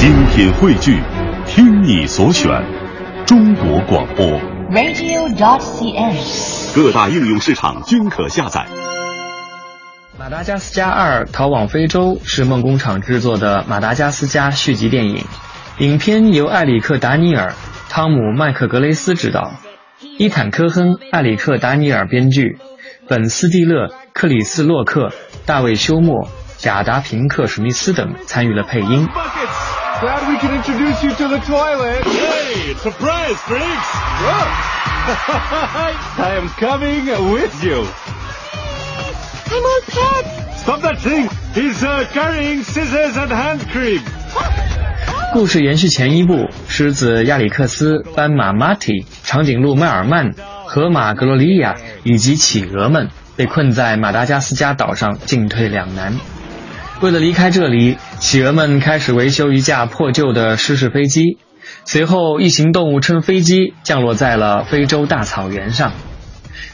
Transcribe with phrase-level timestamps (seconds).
[0.00, 0.98] 精品汇聚，
[1.46, 2.50] 听你所选，
[3.26, 4.26] 中国广播。
[4.70, 6.16] radio.cn。
[6.74, 8.66] 各大应用市场均可下载。
[10.18, 15.22] 马达加斯加二：逃往非洲是梦工厂制作的马达加斯加续集电影，
[15.76, 17.52] 影片由艾里克·达尼尔、
[17.90, 19.52] 汤姆·麦克格雷斯执导，
[20.16, 22.56] 伊坦·科亨、艾里克·达尼尔编剧，
[23.06, 25.12] 本·斯蒂勒、克里斯·洛克、
[25.44, 26.26] 大卫·休谟、
[26.56, 29.06] 贾达·平克·史密斯等参与了配音。
[30.01, 32.03] Glad we can introduce you to the toilet.
[32.03, 33.89] Hey, surprise, Briggs!
[36.17, 37.87] I am coming with you.
[39.47, 40.25] I'm all pet.
[40.57, 41.29] Stop that thing!
[41.53, 44.01] He's uh, carrying scissors and hand cream.
[45.33, 50.33] 故事延续前一部，狮子亚里克斯、斑马马蒂、长颈鹿迈尔曼、
[50.65, 56.13] 河马格罗利亚以及企鹅们被困在马达加斯加岛上，进退两难。
[57.00, 61.38] 为了离开这里，企鹅们开始维修一架破旧的失事飞机。
[61.86, 65.92] 随后，一行动物乘飞机降落在了非洲大草原上。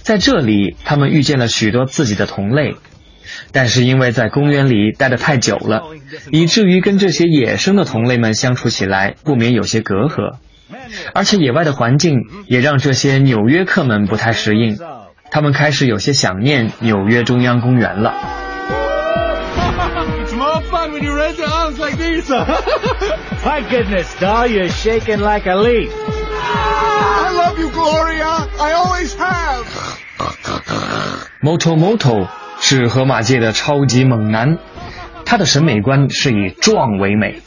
[0.03, 2.75] 在这里，他们遇见了许多自己的同类，
[3.53, 5.83] 但是因为在公园里待得太久了，
[6.33, 10.39] 以至于跟这些野生的同类们相处起来不免有些隔阂。
[11.15, 12.19] 而且野外的环境
[12.49, 14.77] 也让这些纽约客们不太适应，
[15.31, 18.46] 他们开始有些想念纽约中央公园了。
[21.35, 22.31] Your arms like these.
[22.31, 25.91] My goodness, doll, you're shaking like a leaf.
[25.93, 28.49] I love you, Gloria.
[28.59, 29.67] I always have.
[31.43, 32.29] Moto Moto
[32.61, 34.59] 是河马界的超级猛男，
[35.25, 37.43] 他的审美观是以壮为美，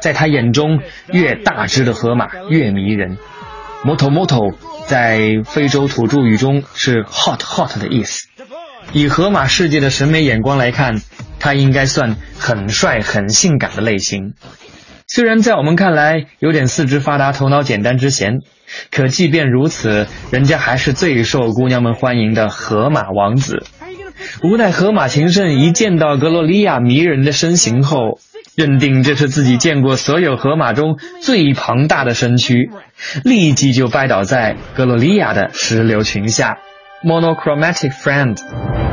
[0.00, 0.80] 在他眼中，
[1.12, 3.18] 越大只的河马越迷人。
[3.84, 4.54] Moto Moto
[4.86, 8.28] 在非洲土著语中是 hot hot 的意思。
[8.92, 11.02] 以河马世界的审美眼光来看，
[11.44, 14.32] 他应该算很帅、很性感的类型。
[15.06, 18.38] 虽然在我们看来有点四肢发达、头脑简单之嫌，
[18.90, 23.62] 可即便如此，人家还是最受姑娘们欢迎的河马王子。
[24.42, 28.18] 无奈河马情圣一见到格罗利亚迷人的身形后，
[28.56, 32.70] 认定这是自己见过所有河马中最庞大的身躯，
[33.22, 36.56] 立即就拜倒在格罗利亚的石榴裙下。
[37.04, 38.83] Monochromatic friend。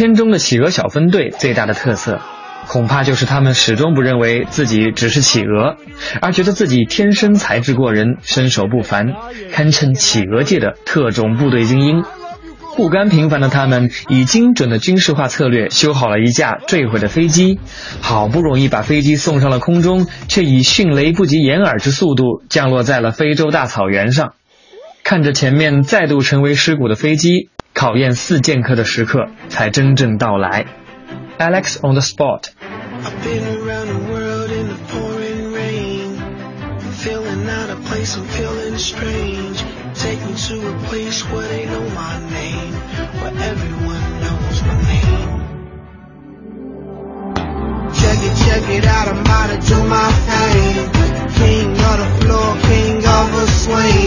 [0.00, 2.22] 片中的企鹅小分队最大的特色，
[2.66, 5.76] 恐怕就是他们始终不认为自己只是企鹅，
[6.22, 9.12] 而觉得自己天生才智过人，身手不凡，
[9.52, 12.02] 堪称企鹅界的特种部队精英。
[12.78, 17.60] 不甘平凡的他们，以精准的军事化策略修好了一架坠毁的飞机，
[18.00, 24.32] 好不容易把飞机送上了空中，却以迅雷不及掩耳之速度降落在了非洲大草原上。
[25.04, 27.50] 看着前面再度成为尸骨的飞机。
[27.80, 30.66] 考验四剑客的时刻才真正到来。
[31.38, 32.50] Alex on the spot。
[33.02, 36.18] I've been around the world in the pouring rain,
[37.00, 39.64] feeling out of place, I'm feeling strange.
[39.94, 42.74] Take me to a place where they know my name,
[43.22, 45.40] where everyone knows my name.
[47.96, 50.76] Check it, check it out, I'm about to do my thing.
[51.40, 53.99] King of the floor, king of the swing.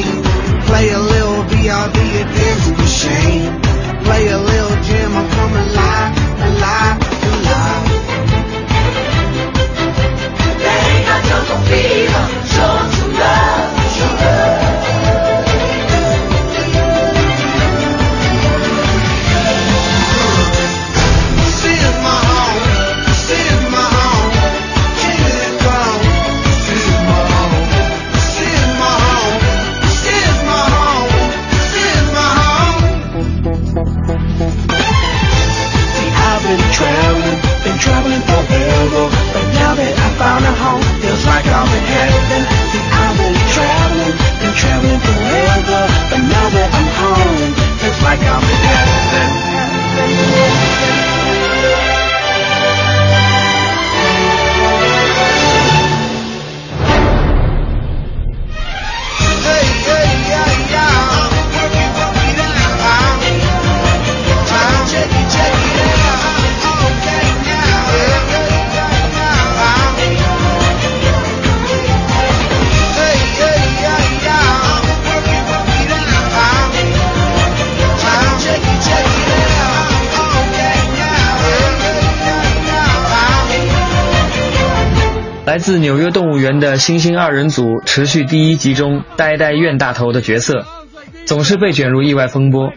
[85.54, 90.66] 来自纽约动物园的猩猩二人组持续第一集中呆呆怨大头的角色，
[91.26, 92.72] 总是被卷入意外风波。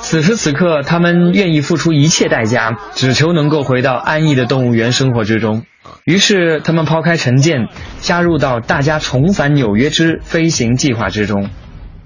[0.00, 5.62] 此时此刻，他们愿意付出一切代价，只求能够回到安逸的动物园生活之中。
[6.04, 7.68] 于是，他们抛开成见，
[8.00, 11.48] 加入到大家重返纽约之飞行计划之中。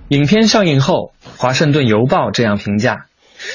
[0.07, 1.11] 影片上映后，
[1.41, 3.07] 《华盛顿邮报》这样评价：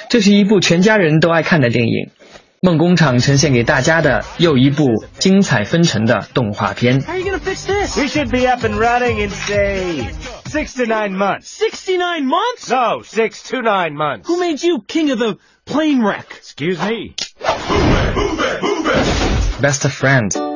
[0.09, 2.09] 这是一部全家人都爱看的电影。
[2.65, 4.86] 梦工厂呈现给大家的又一部
[5.19, 7.01] 精彩纷呈的动画片。
[7.01, 7.98] How are you gonna fix this?
[7.98, 10.07] We should be up and running in say
[10.45, 11.48] six to nine months.
[11.48, 12.69] Sixty nine months?
[12.69, 14.30] No, six to nine months.
[14.30, 16.27] Who made you king of the plane wreck?
[16.38, 17.15] Excuse me.
[19.60, 20.52] Best friend。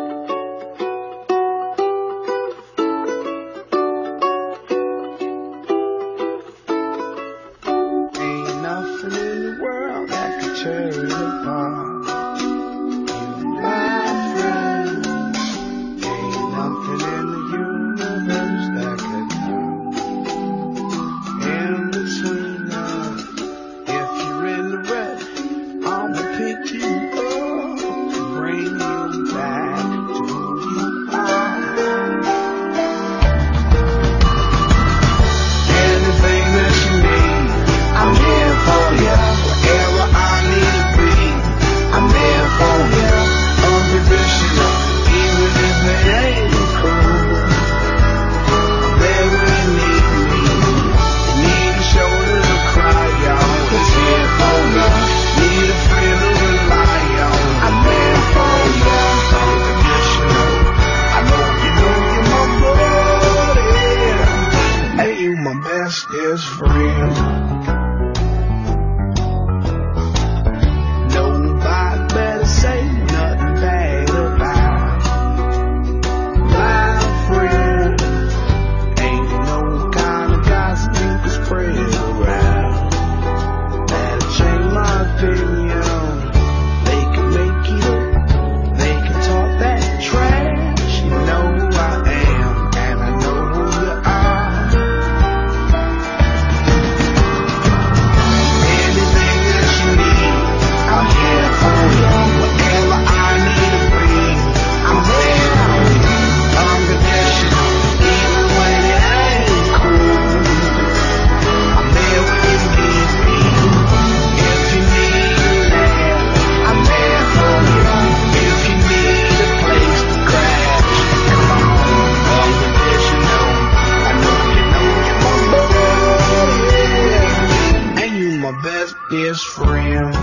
[129.23, 130.13] best friend.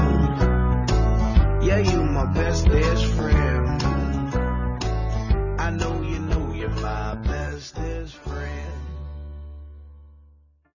[1.65, 2.69] Yeah, you my best.